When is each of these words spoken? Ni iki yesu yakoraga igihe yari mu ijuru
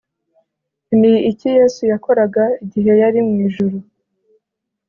Ni 0.99 1.13
iki 1.31 1.47
yesu 1.57 1.81
yakoraga 1.91 2.43
igihe 2.65 2.91
yari 3.01 3.19
mu 3.27 3.33
ijuru 3.47 3.77